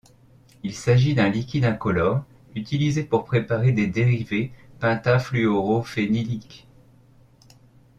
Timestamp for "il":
0.63-0.73